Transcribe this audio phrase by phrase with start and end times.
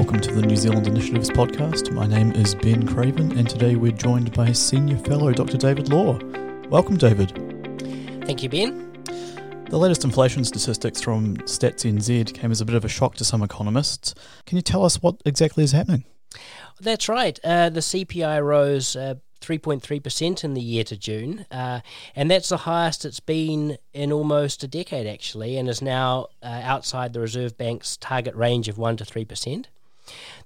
[0.00, 1.92] welcome to the New Zealand Initiatives podcast.
[1.92, 5.58] My name is Ben Craven, and today we're joined by Senior Fellow Dr.
[5.58, 6.18] David Law.
[6.70, 7.32] Welcome, David.
[8.24, 8.94] Thank you, Ben.
[9.68, 13.26] The latest inflation statistics from Stats NZ came as a bit of a shock to
[13.26, 14.14] some economists.
[14.46, 16.04] Can you tell us what exactly is happening?
[16.80, 17.38] That's right.
[17.44, 21.80] Uh, the CPI rose uh, 3.3% in the year to June, uh,
[22.16, 26.62] and that's the highest it's been in almost a decade, actually, and is now uh,
[26.64, 29.66] outside the Reserve Bank's target range of 1 to 3%.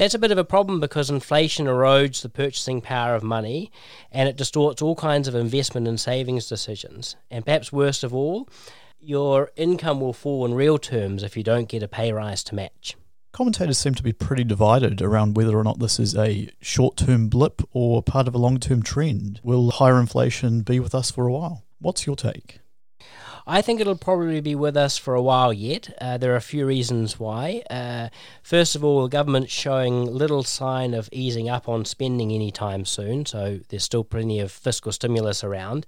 [0.00, 3.70] That's a bit of a problem because inflation erodes the purchasing power of money
[4.10, 7.16] and it distorts all kinds of investment and savings decisions.
[7.30, 8.48] And perhaps worst of all,
[8.98, 12.54] your income will fall in real terms if you don't get a pay rise to
[12.54, 12.96] match.
[13.32, 17.28] Commentators seem to be pretty divided around whether or not this is a short term
[17.28, 19.38] blip or part of a long term trend.
[19.42, 21.62] Will higher inflation be with us for a while?
[21.78, 22.59] What's your take?
[23.50, 25.92] I think it'll probably be with us for a while yet.
[26.00, 27.64] Uh, there are a few reasons why.
[27.68, 28.08] Uh,
[28.44, 33.26] first of all, the government's showing little sign of easing up on spending anytime soon,
[33.26, 35.84] so there's still plenty of fiscal stimulus around.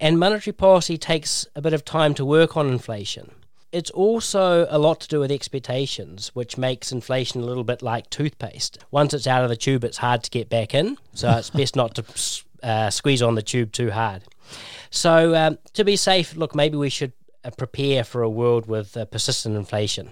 [0.00, 3.30] And monetary policy takes a bit of time to work on inflation.
[3.70, 8.10] It's also a lot to do with expectations, which makes inflation a little bit like
[8.10, 8.76] toothpaste.
[8.90, 11.76] Once it's out of the tube, it's hard to get back in, so it's best
[11.76, 14.22] not to uh, squeeze on the tube too hard.
[14.90, 17.12] So, um, to be safe, look, maybe we should
[17.44, 20.10] uh, prepare for a world with uh, persistent inflation.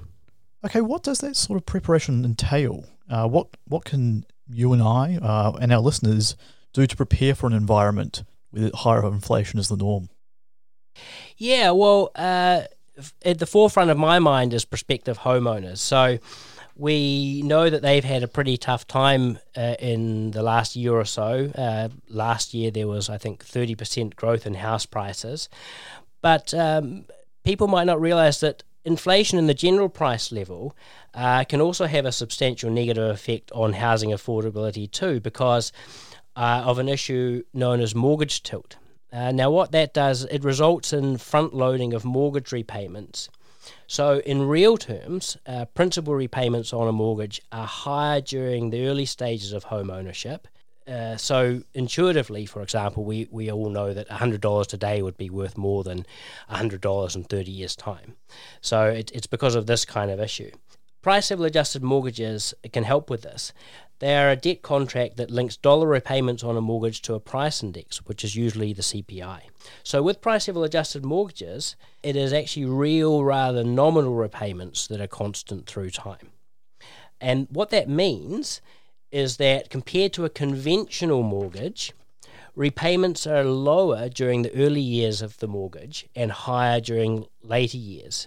[0.65, 2.85] Okay, what does that sort of preparation entail?
[3.09, 6.37] Uh, what what can you and I uh, and our listeners
[6.73, 10.09] do to prepare for an environment with higher inflation as the norm?
[11.37, 12.63] Yeah, well, uh,
[13.25, 15.79] at the forefront of my mind is prospective homeowners.
[15.79, 16.19] So
[16.77, 21.07] we know that they've had a pretty tough time uh, in the last year or
[21.07, 21.51] so.
[21.55, 25.49] Uh, last year there was, I think, 30% growth in house prices.
[26.21, 27.07] But um,
[27.45, 30.77] people might not realize that inflation in the general price level
[31.15, 35.73] uh, can also have a substantial negative effect on housing affordability too, because
[36.37, 38.77] uh, of an issue known as mortgage tilt.
[39.13, 43.31] Uh, now, what that does, it results in front loading of mortgage repayments.
[43.87, 49.07] So, in real terms, uh, principal repayments on a mortgage are higher during the early
[49.07, 50.49] stages of home ownership.
[50.87, 55.57] Uh, so, intuitively, for example, we, we all know that $100 today would be worth
[55.57, 56.07] more than
[56.51, 58.15] $100 in 30 years' time.
[58.61, 60.53] So, it, it's because of this kind of issue.
[61.07, 63.53] Price level adjusted mortgages can help with this.
[64.01, 67.63] They are a debt contract that links dollar repayments on a mortgage to a price
[67.63, 69.43] index, which is usually the CPI.
[69.85, 75.01] So, with price level adjusted mortgages, it is actually real rather than nominal repayments that
[75.01, 76.33] are constant through time.
[77.21, 78.61] And what that means
[79.13, 81.93] is that compared to a conventional mortgage,
[82.57, 88.27] repayments are lower during the early years of the mortgage and higher during later years.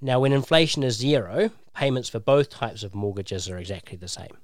[0.00, 4.36] Now, when inflation is zero, payments for both types of mortgages are exactly the same.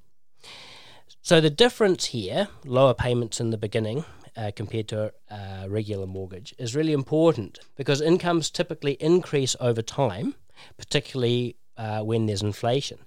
[1.23, 4.05] So the difference here, lower payments in the beginning
[4.37, 10.35] uh, compared to a regular mortgage, is really important because incomes typically increase over time,
[10.77, 12.99] particularly uh, when there's inflation.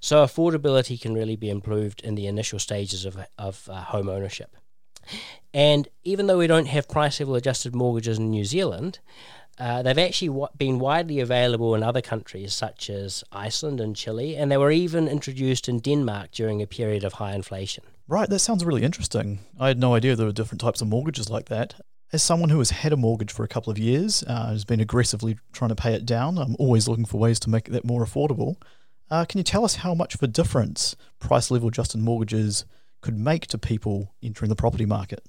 [0.00, 4.56] So affordability can really be improved in the initial stages of, of uh, home ownership.
[5.52, 9.00] And even though we don't have price level adjusted mortgages in New Zealand,
[9.58, 14.36] uh, they've actually w- been widely available in other countries such as Iceland and Chile,
[14.36, 17.84] and they were even introduced in Denmark during a period of high inflation.
[18.08, 19.40] Right, that sounds really interesting.
[19.58, 21.74] I had no idea there were different types of mortgages like that.
[22.12, 24.80] As someone who has had a mortgage for a couple of years, uh, has been
[24.80, 28.04] aggressively trying to pay it down, I'm always looking for ways to make that more
[28.04, 28.56] affordable.
[29.10, 32.64] Uh, can you tell us how much of a difference price level adjusted mortgages
[33.00, 35.22] could make to people entering the property market?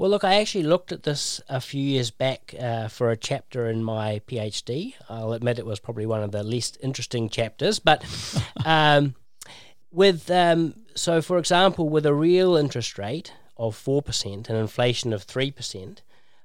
[0.00, 3.68] Well, look, I actually looked at this a few years back uh, for a chapter
[3.68, 4.94] in my PhD.
[5.10, 8.02] I'll admit it was probably one of the least interesting chapters, but
[8.64, 9.14] um,
[9.92, 15.12] with um, so, for example, with a real interest rate of four percent and inflation
[15.12, 16.00] of three percent.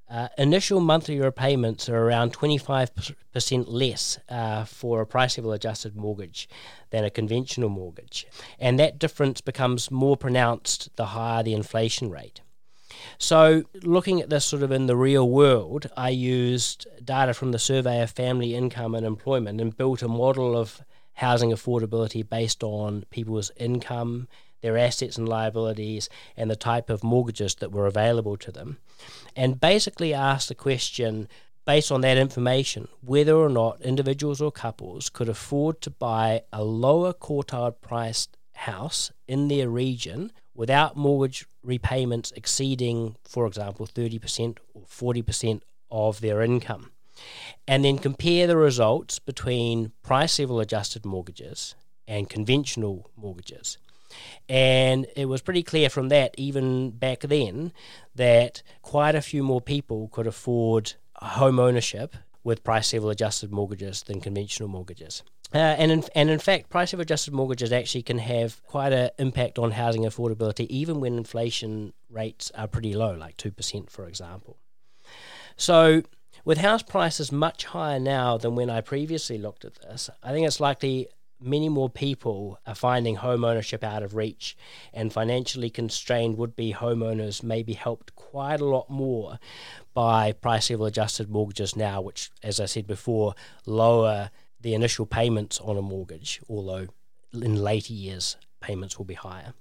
[0.10, 6.48] Uh, initial monthly repayments are around 25% less uh, for a price level adjusted mortgage
[6.90, 8.28] than a conventional mortgage.
[8.60, 12.42] And that difference becomes more pronounced the higher the inflation rate.
[13.18, 17.60] So, looking at this sort of in the real world, I used data from the
[17.60, 20.82] Survey of Family Income and Employment and built a model of
[21.16, 24.28] housing affordability based on people's income,
[24.62, 28.78] their assets and liabilities, and the type of mortgages that were available to them.
[29.36, 31.28] And basically asked the question
[31.66, 36.64] based on that information whether or not individuals or couples could afford to buy a
[36.64, 44.84] lower quartile priced house in their region without mortgage repayments exceeding, for example, 30% or
[44.84, 45.62] 40%
[45.92, 46.92] of their income.
[47.68, 51.76] And then compare the results between price level adjusted mortgages
[52.08, 53.78] and conventional mortgages.
[54.48, 57.74] And it was pretty clear from that, even back then,
[58.14, 64.04] that quite a few more people could afford home ownership with price level adjusted mortgages
[64.04, 65.24] than conventional mortgages.
[65.54, 69.10] Uh, and in, and in fact, price level adjusted mortgages actually can have quite an
[69.20, 74.08] impact on housing affordability, even when inflation rates are pretty low, like two percent, for
[74.08, 74.58] example.
[75.56, 76.02] So,
[76.44, 80.48] with house prices much higher now than when I previously looked at this, I think
[80.48, 81.08] it's likely
[81.40, 84.58] many more people are finding home ownership out of reach,
[84.94, 89.40] and financially constrained would be homeowners may be helped quite a lot more
[89.94, 94.32] by price level adjusted mortgages now, which, as I said before, lower
[94.66, 96.88] the initial payments on a mortgage, although
[97.32, 99.54] in later years payments will be higher.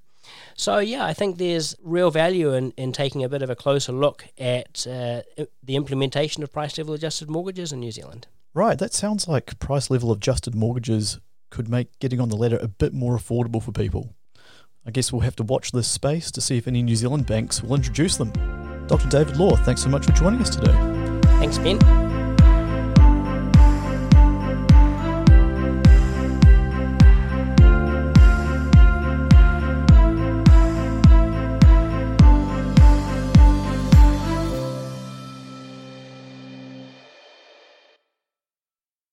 [0.56, 3.92] So, yeah, I think there's real value in, in taking a bit of a closer
[3.92, 5.20] look at uh,
[5.62, 8.26] the implementation of price level adjusted mortgages in New Zealand.
[8.54, 12.68] Right, that sounds like price level adjusted mortgages could make getting on the ladder a
[12.68, 14.14] bit more affordable for people.
[14.86, 17.62] I guess we'll have to watch this space to see if any New Zealand banks
[17.62, 18.32] will introduce them.
[18.86, 19.08] Dr.
[19.10, 20.72] David Law, thanks so much for joining us today.
[21.40, 22.03] Thanks, Ben.